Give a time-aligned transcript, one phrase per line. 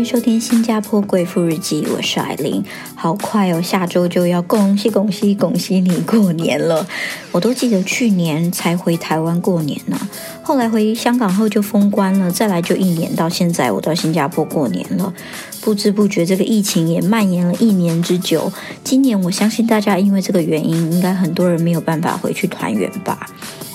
[0.00, 2.64] 迎收听《新加坡贵妇日记》，我是艾琳。
[2.94, 6.86] 好快哦，下周就要恭喜恭喜恭喜你过年了！
[7.32, 10.00] 我都记得去年才回台湾过年呢，
[10.42, 15.12] 后来回香港后就封关了，再来就一年，到现在我到新加坡过年了。
[15.60, 18.50] 不知不觉，这个疫情也蔓延了一年之久。
[18.82, 23.28] 今年我相信大家因为这个原因，应该很多人没有办法回去团圆吧。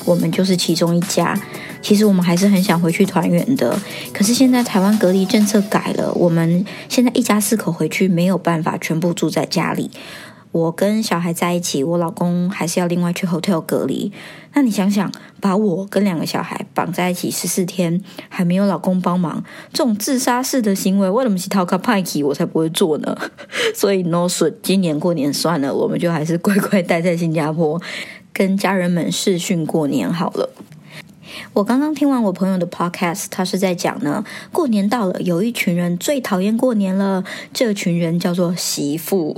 [0.05, 1.40] 我们就是其中一家。
[1.86, 3.80] 其实我们还是很想回去团圆的，
[4.12, 9.92] 可是现在台湾隔离政策改了，我们现在一家四口回去没有办法全部住在家里。
[10.52, 14.12] 我跟小孩在一起，我老公还是要另外去 hotel 隔离。
[14.54, 23.16] 那你想想，把我跟两个小孩绑在一起十四天，还没有老公帮忙，这种自杀式的行为，为什么是 talk p i 我才不会做呢？
[23.76, 27.80] 所以 no 损，今年过年算了，我们就还是乖乖待在新加坡，
[28.34, 30.49] 跟家人们视讯过年好了。
[31.54, 37.24] 我刚刚听完我朋友的 podcast，他是在讲呢，过年到了，有一群人最讨厌过年了。
[37.54, 39.36] 这群人叫做媳妇，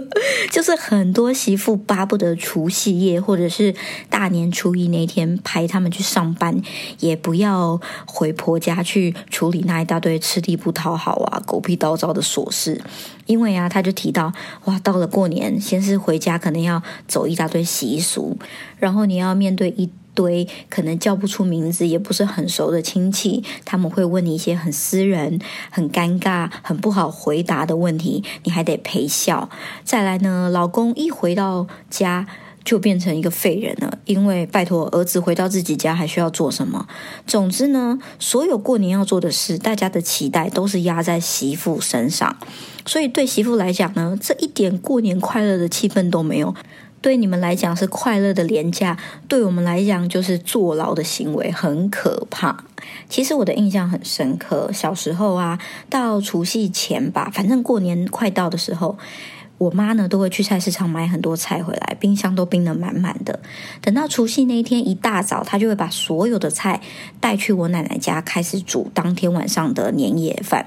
[0.50, 3.74] 就是很多媳妇巴不得除夕夜或者是
[4.08, 6.60] 大年初一那天排他们去上班，
[7.00, 12.80] 也不要回婆家去处理那一大堆吃力不讨好啊、狗屁叨叨的琐事。
[13.26, 14.32] 因为啊，他就提到，
[14.64, 18.38] 哇，到了过年，先是回家可能要走一大堆习俗，
[18.78, 19.90] 然后你要面对一。
[20.18, 25.38] 堆可能叫不出名字，也不是很熟的亲戚，他们会问你一些很私人、
[25.70, 29.48] 很尴尬、很不好回答的问题，你还得陪笑。
[29.84, 32.26] 再来呢，老公一回到家
[32.64, 36.88] 就变成一个废人了，因为拜托儿子回到自己家还需要做什么？
[37.24, 42.36] 总之呢，所有过年要做的事，大家的期待都是压在媳妇身上，
[42.84, 46.52] 所以对媳妇来讲呢，这一点过年快乐的气氛都没有。
[47.00, 52.64] 对你们来讲是快乐的廉价，对我们来讲就是坐牢的行为，很可怕。
[53.08, 55.58] 其实我的印象很深刻，小时候啊，
[55.88, 58.98] 到除夕前吧，反正过年快到的时候，
[59.58, 63.38] 我妈呢都会去菜市场买很多菜回来，冰箱都冰得满满的。
[63.80, 66.80] 等到除夕那一天一大早，她就会把所有的菜
[67.20, 70.66] 带去我奶奶家，开始煮当天晚上的年夜饭。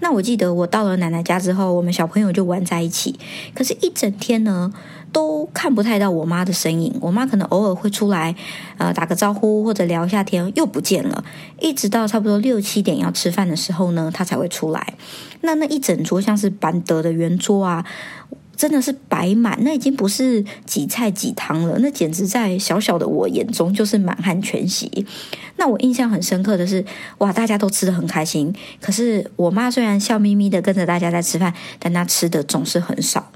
[0.00, 3.18] 那我记得我到了奶奶家之后，我们小朋友就玩在一起，
[3.54, 4.72] 可是，一整天呢。
[5.12, 8.34] 都看不太到我妈的身影，我妈可能偶尔会出来，
[8.78, 11.24] 呃，打个招呼或者聊一下天，又不见了。
[11.60, 14.94] 一直到差不多六七点要吃饭的时候呢，她才会出来。
[15.42, 17.84] 那那一整桌像是板德的圆桌啊，
[18.56, 25.06] 真的是摆满，那已经不是几菜几汤了，那简直在小小的我眼中就是满汉全席。
[25.56, 26.84] 那我印象很深刻的是，
[27.18, 28.54] 哇，大家都吃的很开心。
[28.80, 33.32] 可是我妈虽然笑眯眯的跟着大家在吃饭，但她吃的总是很少。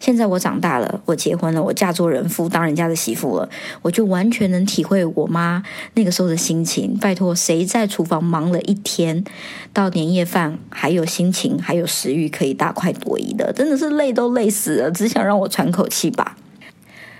[0.00, 3.48] 现在我长大了，我结婚了，我嫁做人妇，当人家的媳妇了，
[3.82, 5.62] 我就完全能体会我妈
[5.92, 6.96] 那个时候的心情。
[6.96, 9.22] 拜托，谁在厨房忙了一天，
[9.74, 13.52] 到年夜饭还有心情，还有食欲可以大快朵颐的？
[13.52, 16.36] 真的是累都累死了，只想让我喘口气吧。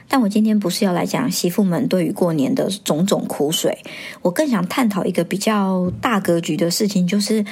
[0.09, 3.79] 但我今天不是要来讲媳妇们对于过年的种种苦水，
[4.23, 7.45] 我更想探讨一个比较大格局的事情，就是。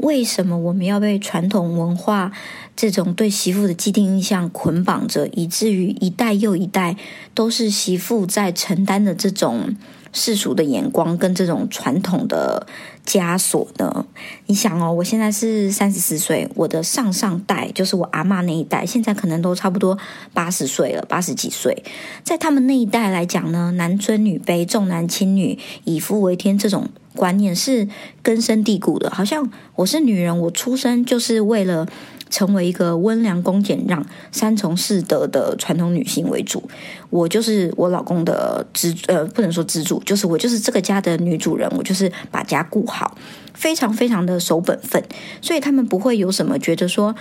[0.00, 2.30] 为什么我们要被传统文化
[2.78, 6.96] 这种对媳妇的既定印象捆绑着，以至于一代又一代
[7.34, 9.74] 都是媳妇在承担的这种
[10.12, 12.68] 世俗的眼光跟这种传统的
[13.04, 14.06] 枷锁呢？
[14.46, 19.98] 你想哦，我现在是三十四岁，我的上上代就是我阿妈那一代，现在可能都差不多
[20.32, 21.82] 八十岁了，八十几岁，
[22.22, 26.88] 在他们那一代来讲呢，男尊女卑、重男轻女、以夫为天这种。
[27.16, 27.88] 观念是
[28.22, 31.84] 根深蒂固的，好像我是女人，我出生就是为了
[32.30, 36.68] 成为一个温良恭俭让、三从四德的传统女性为主。
[37.10, 43.16] 我就是我老公的支呃，不能说支柱，就是我就是这个家的女主人，我就是把家顾好，
[43.54, 45.02] 非常非常的守本分。
[45.40, 47.14] 所以他们不会有什么觉得说，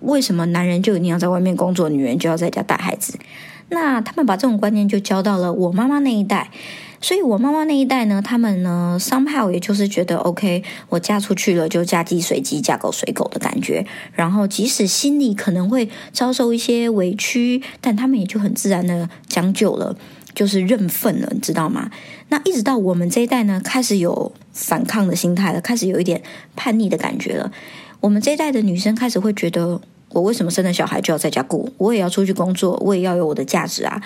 [0.00, 3.18] 为什么男人就一定要在外面工作，女人就要在家带孩子？
[3.70, 6.50] 那他们把这种观念就教到了我妈妈那一代。
[7.02, 13.86] 所以，我妈妈那一代呢，他们呢，somehow 也就是觉得，OK，我嫁出去了，就嫁鸡随鸡，嫁狗随狗的感觉。
[14.12, 19.96] 然后，即使心里可能会遭受一些委屈，但他们也就很自然的将就了，
[20.34, 21.90] 就是认份了，你知道吗？
[22.28, 26.22] 那一直到我们这一代呢，开始有反抗的心态了，开始有一点
[26.54, 27.50] 叛逆的感觉了。
[28.00, 29.80] 我们这一代的女生开始会觉得。
[30.12, 31.72] 我为什么生了小孩就要在家顾？
[31.78, 34.02] 我也要出去工作，我也要有我的价值啊！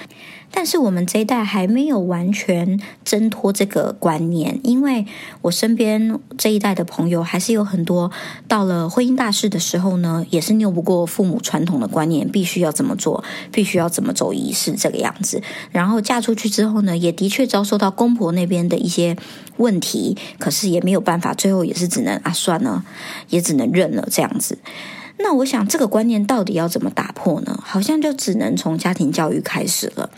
[0.51, 5.05] 但是我们这一代还没有完全挣脱这个观念，因为
[5.43, 8.13] 我身边这一代的朋友还是有很多
[8.47, 15.43] 到了婚姻大事的时候呢，也是拗不过父母传统的观念，必须要怎么做，必须要怎么走仪式这个样子。
[15.73, 19.17] 然后嫁出去之后呢，也的确遭受到公婆那边的一些
[19.57, 22.85] 问题，可是也没有办法，最后也是只能啊算了，
[23.31, 24.59] 也只能认了这样子。
[25.19, 27.59] 那我想这个观念到底要怎么打破呢？
[27.65, 30.11] 好像就只能从家庭教育开始了。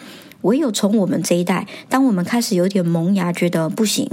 [0.43, 4.09] 唯有从我们这一代，当我们开始有点萌芽，觉得不行，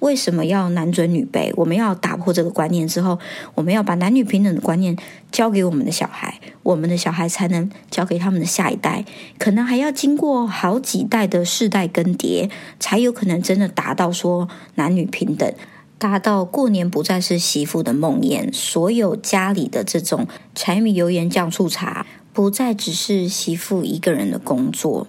[0.00, 1.52] 为什么要男尊女卑？
[1.54, 3.18] 我们要打破这个观念之后，
[3.54, 4.96] 我们要把男女平等的观念
[5.30, 9.04] 交给我们的小孩，我们的小孩才能交给他们的下一代，
[9.38, 12.50] 可能还要经过好几代的世代更迭，
[12.80, 15.52] 才有可能真的达到说男女平等，
[15.98, 22.04] 达到过年不再是媳妇的梦魇，所有家里的这种柴米油盐酱醋茶，
[22.34, 25.06] 不再只是媳妇一个人的工作。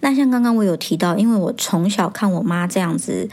[0.00, 3.28] 那像刚刚我有提到，因为我从小看我妈这样子，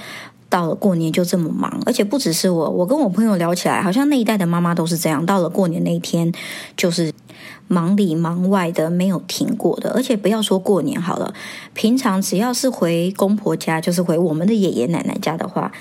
[0.50, 6.34] 到了过年就这么忙，而且不只是我，我跟我朋友聊起来，好像那一代的妈妈都是这样，到了过年那一天
[6.76, 7.14] 就是
[7.68, 9.92] 忙里忙外的，没有停过的。
[9.92, 11.36] 而且不要说过年好了，
[11.76, 15.72] 平常只要是回公婆家，就是回我们的爷爷奶奶家的话。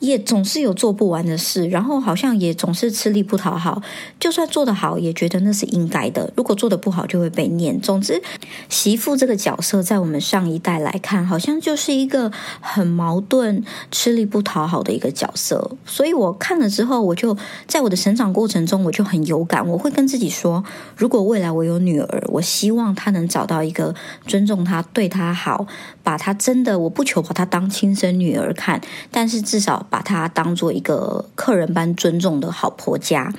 [0.00, 3.82] 也总是有做不完的事，然后好像也总是吃力不讨好。
[4.20, 6.32] 就算做得好，也觉得那是应该的。
[6.36, 7.80] 如果做得不好，就会被念。
[7.80, 8.22] 总之，
[8.68, 15.70] 媳妇这个角色，在我们上一代来看，好像就是一个很矛盾、吃力不讨好的一个角色。
[15.86, 19.66] 所以我看了之后，我就在我的成长过程中，我就很有感。
[19.66, 20.62] 我会跟自己说，
[20.96, 23.94] 如果未来我有女儿，我希望她能找到一个
[24.26, 25.66] 尊重她、对她好，
[26.02, 29.85] 把她真的，我不求把她当亲生女儿看，但是至少。
[29.88, 33.32] 把她当做一个客人般尊重的好婆家。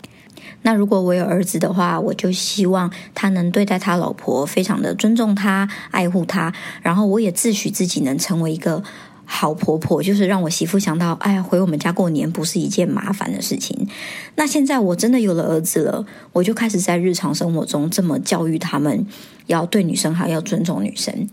[0.63, 6.53] 那如果我有儿子的话，我就希望他能对待他老婆非常的尊重他、爱护他。
[6.81, 8.83] 然后我也自诩自己能成为一个
[9.23, 13.87] 好婆婆，就是让我媳妇想到，哎呀，回我们家过年不是一件麻烦的事情。
[14.35, 19.05] 那现在我真的有了儿子了，我就开始在日常生活中这么教育他们：
[19.45, 21.29] 要对女生好，要尊重女生。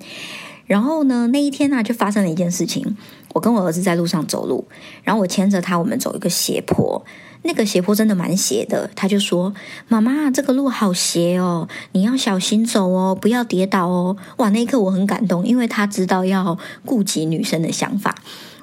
[0.66, 2.96] 然后呢，那一天呢，就发生了一件事情。
[3.34, 4.66] 我跟我儿子在路上走路，
[5.02, 7.04] 然后我牵着他，我们走一个斜坡。
[7.46, 9.52] 那个斜坡真的蛮斜的，他就说
[9.88, 16.56] ：“妈妈，这个路好斜哦，你要小心走哦，不要跌倒哦。”哇，那一刻我很感动，因为他知道要
[16.86, 18.14] 顾及女生的想法。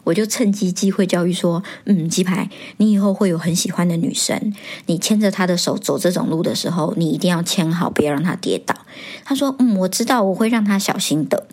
[0.04, 4.52] 我就趁机机会教育说：“嗯，鸡排，你以后会有很喜欢的女生，
[4.88, 8.74] 你牵着她的手走这种路的时候，你一定要牵好，不要让她跌倒。”
[9.24, 11.46] 他说：“嗯，我知道，我会让她小心的。”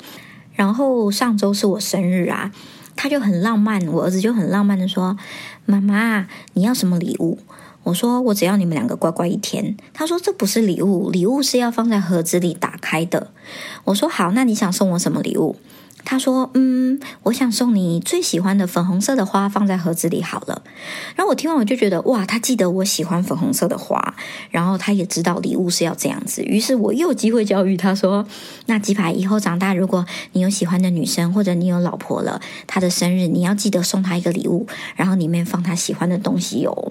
[0.58, 2.50] 然后上周是我生日啊。
[2.96, 5.16] 他就很浪漫，我儿子就很浪漫的说
[5.64, 7.38] ：“妈妈，你要什么礼物？”
[7.84, 13.31] 我说：“我只要你们两个乖乖一天。”他说：“这不是礼物，礼物是要放在盒子里打开的。”
[13.84, 15.55] 我说：“好，那你想送我什么礼物？”
[16.10, 20.62] 他说：“嗯，我想送你最喜欢的粉红色的花，放在盒子里好了。”
[21.14, 24.14] 然后我听完我就觉得，哇，他记得我喜欢粉红色的花，
[24.50, 26.43] 然后他也知道礼物是要这样子。
[26.44, 28.26] 于是我又机会教育他说
[28.64, 34.66] ：“那鸡排以后长大，如果你有喜欢的女生，或者你有老婆了，她的生日你要记得送她一个礼物，
[34.96, 36.90] 然后里面放她喜欢的东西哦。”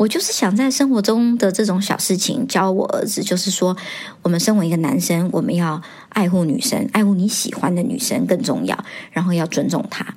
[0.00, 3.76] 我就是想在生活中的这种小事情教我儿子，就是说，
[4.22, 8.82] 我们身为一个男生，我们要爱护女生，爱护你喜欢的女生更重要，
[9.12, 10.14] 然后要尊重她。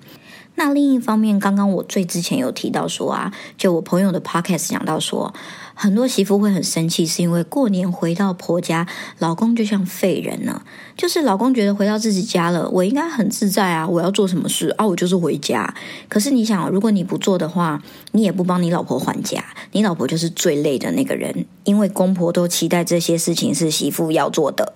[0.56, 5.34] 那另一方面，刚刚我最之前有提到说啊，就我朋友的 podcast 讲到说。
[5.76, 10.62] 很多媳妇会很生气，是因为过年回到婆家，老公就像废人呢。
[10.96, 15.74] 就是老公觉得回到自己家了，我应该很自在啊，我要做什么事啊，我就是回家。
[16.08, 17.82] 可是你想，如果你不做的话，
[18.12, 24.74] 你也不帮你老婆还家，你老婆就是最累的那个人，因为公婆都期待这些事情是媳妇要做的，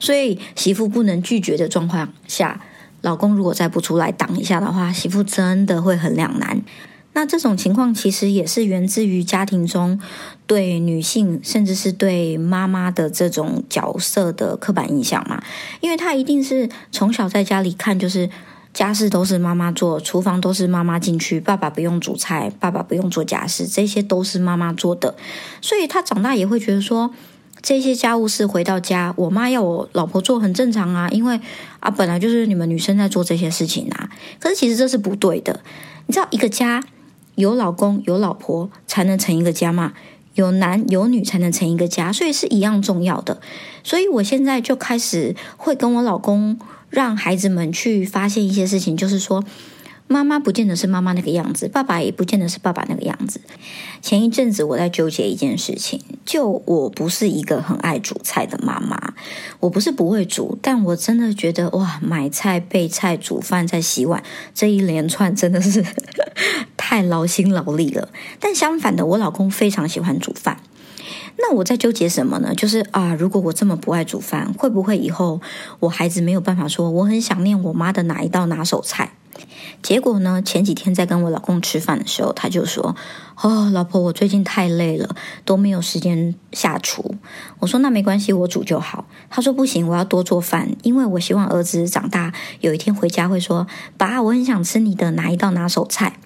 [0.00, 2.60] 所以媳妇不能拒绝的状况下，
[3.02, 6.62] 老公如果再不出来挡一下的话，媳妇真的会很两难。
[7.12, 10.00] 那这种情况其实也是源自于家庭中
[10.46, 15.42] 对女性，甚至是对妈妈的这种角色的刻板印象嘛？
[15.80, 18.30] 因为她一定是从小在家里看，就是
[18.72, 25.16] 家事都是妈妈做，厨房都是妈妈进去，爸爸不用煮菜，爸爸不用做家事，这些都是妈妈做的，
[25.60, 27.10] 所以她长大也会觉得说，
[27.62, 31.40] 这些家务事回到家，我妈要我老婆做很正常啊，因为
[31.80, 34.10] 啊本来就是你们女生在做这些事情啊。
[34.38, 35.60] 可是其实这是不对的，
[36.06, 36.82] 你知道一个家。
[37.36, 39.94] 有老公有老婆才能成一个家嘛？
[40.34, 43.40] 有男有女才能成一个家，所以是一样重要的。
[43.82, 46.58] 所以我现在就开始会跟我老公
[46.90, 49.42] 让孩子们去发现一些事情，就是说，
[50.12, 53.40] 妈妈不见得是妈妈那个样子，爸爸也不见得是爸爸那个样子。
[54.02, 59.14] 前一阵子我在纠结一件事情，就我不是一个很爱煮菜的妈妈，
[59.60, 64.20] 我不是不会煮，但我真的觉得哇，买菜、备菜、煮饭、再洗碗
[64.52, 65.84] 这一连串真的是
[66.76, 68.08] 太劳心劳力了。
[68.40, 70.56] 但相反的，我老公非常喜欢煮饭。
[71.38, 72.52] 那我在纠结什么呢？
[72.52, 75.40] 就是啊，如果我这么不爱煮饭，会不会以后
[75.78, 79.12] 我孩子没有办法说我很想念我妈的哪一道拿手菜？
[79.82, 82.94] 结果呢，前几天在跟我老公吃饭的时候，他就说
[83.42, 87.14] ：“哦，老婆，我最近太累了，都没有时间下厨。”
[87.60, 93.66] 我说：“那没关系，我煮就好。”他说：“不行，我要多做饭，因为我希望儿子长大有一天回家会说，
[93.96, 96.18] 爸，我很想吃你的哪一道拿手菜。”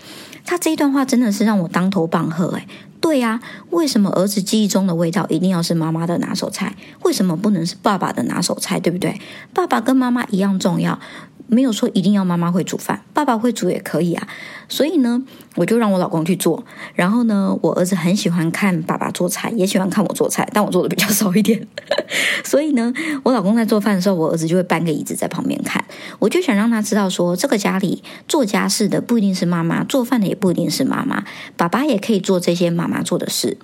[0.47, 2.67] 他这一段话真的是让我当头棒喝，诶
[3.01, 3.41] 对呀，
[3.71, 6.77] 为什么儿子记忆中的味道一定要是妈妈的拿手菜？
[7.03, 8.79] 为什么不能是爸爸的拿手菜？
[8.79, 9.19] 对不对？
[9.55, 10.99] 爸爸跟妈妈一样重要。
[11.47, 14.27] 没有说一定要妈妈会煮饭，爸爸会煮也可以啊。
[14.69, 15.23] 所以呢，
[15.57, 16.65] 我就让我老公去做。
[16.95, 21.67] 然后呢，我儿子很喜欢看爸爸做菜，也喜欢看我做菜，但我做的比较少一点。
[22.43, 25.85] 所以呢，我老公在做饭的时候，我儿子就会搬个椅子在旁边看。
[26.19, 31.25] 我就想让他知道，说这个家里做家事的不一定是妈妈，做饭的也不一定是妈妈，
[31.57, 33.59] 爸爸也可以做这些妈妈做的事。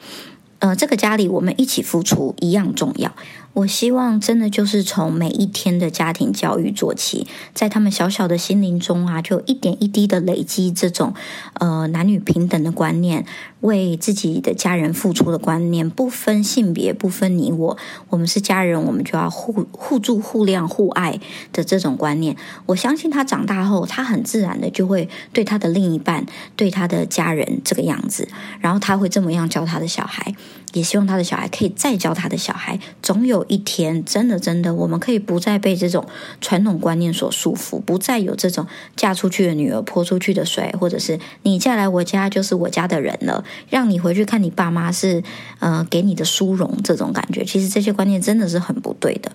[0.58, 3.14] 呃，这个家里我们一起付出一样重要。
[3.52, 11.12] 我希望真的就是从每一天的家庭教育做起，在他们小小的心灵中啊，就一点一滴的累积这种
[11.54, 13.26] 呃男女平等的观念，
[13.60, 17.76] 为自己的家人付出的观念，不分性别，不分你我，
[18.08, 21.18] 我们是家人，我们就要互互助、互谅、互爱
[21.52, 22.36] 的这种观念。
[22.66, 28.28] 我相信他长大后，他很自然的就会对他的另一半、对他的家人这个样子，
[28.60, 30.34] 然后他会这么样教他的小孩。
[30.72, 36.06] 也希望他的小孩可以再教他的小孩，总有一天，真的真的，我们可以不再被这种
[36.40, 45.22] 传统观念所束缚，不再有这种嫁出去的女儿泼出去的水，或者是你嫁来我家就是我家的人了， 让你回去看你爸妈是
[45.58, 49.32] 呃给你的殊荣这种感觉，其实这些观念真的是很不对的。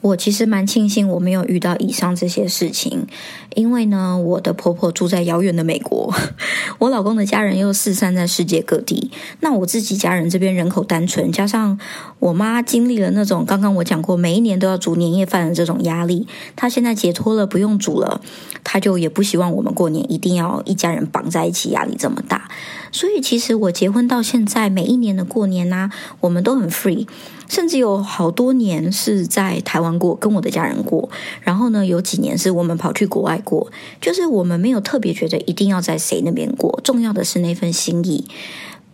[0.00, 3.06] 我其实蛮庆幸我没有遇到以上这些事情，
[3.54, 6.14] 因为呢，我的婆婆住在遥远的美国，
[6.78, 9.10] 我老公的家人又四散在世界各地。
[9.40, 11.78] 那我自己家人这边人口单纯，加上
[12.18, 18.20] 我妈经历了那种刚刚我讲过每一年都要煮年夜饭的这种压力，她现在解脱了，不用煮了，
[18.62, 22.48] 她就也不希望我们过年一定要一家人绑在一起，压力这么大。
[22.96, 27.06] 所以其实我结婚到现在，每一年的过年呢，我们都很 free。
[27.46, 31.10] 甚至有好多年是在台湾过，跟我的家人过。
[31.42, 33.70] 然后呢，有几年是我们跑去国外过。
[34.00, 38.24] 就是我们没有特别觉得一定要在谁那边过，重要的是那份心意。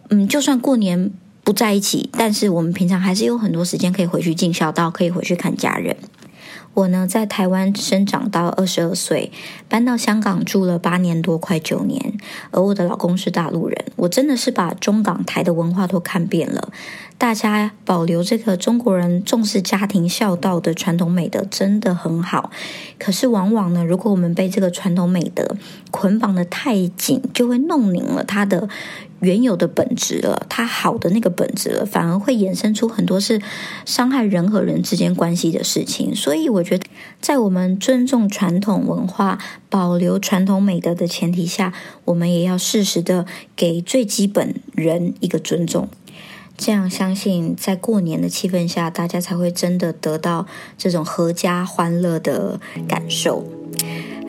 [0.09, 1.13] 嗯，就算过年
[1.45, 5.97] 不在一起，但是我们平常还是有很多时间可以回去尽孝道，可以回去看家人。
[6.75, 9.31] 我呢，在台湾生长到二十二岁，
[9.69, 12.12] 搬到香港住了八年多，快九年。
[12.51, 16.71] 而我的老公是大陆人，我真的是把中港台的文化都看遍了。
[17.19, 22.51] 大家保留这个中国人重视家庭孝道的传统美德，真的很好。
[22.99, 25.57] 可是往往呢，如果我们被这个传统美德
[25.93, 28.69] 捆绑的太紧，就会弄拧了它的。
[29.21, 33.41] 原有的本质了，它好的那个本质了，反而会衍生出很多是
[33.87, 36.13] 伤害人和人之间关系的事情。
[36.13, 36.85] 所以，我觉得
[37.21, 39.39] 在我们尊重传统文化、
[39.71, 41.73] 保留传统美德的前提下，
[42.05, 43.25] 我我们也要适时的
[43.57, 45.89] 给最基本人一个尊重。
[46.59, 53.45] 这样，相信在过年的气氛下，大家才会真的得到这种阖家欢乐的感受。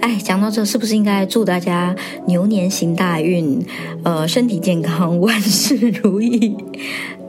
[0.02, 1.94] 哎，讲到这，是不是应该祝大家
[2.26, 3.66] 牛年行大运，
[4.04, 6.56] 呃，身体健康，万事如意，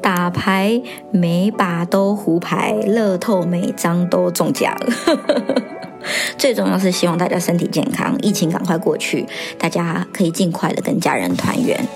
[0.01, 0.81] 打牌
[1.11, 4.73] 每把都胡牌，乐透每张都中奖。
[6.39, 9.27] 最重要是希望大家身体健康，疫情赶快过去，
[9.59, 11.87] 大家可以尽快的跟家人团圆。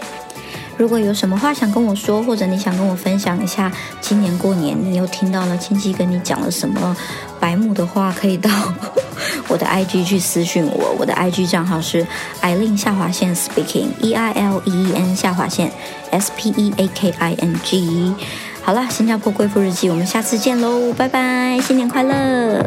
[0.76, 6.96] 如果有什么话想跟我说，或者你想跟我分享一下，今年过年你又听到了亲戚跟你讲了什么
[7.40, 8.48] 白目的话，可以到
[9.48, 10.94] 我的 IG 去私讯我。
[10.96, 12.06] 我的 IG 账号是
[12.42, 15.72] Eileen 下划线 Speaking E I L E E N 下划线
[16.12, 18.14] S P E A K I N G。
[18.62, 22.64] 好了，新加坡贵妇日记，我们下次见喽，拜拜，新年快乐。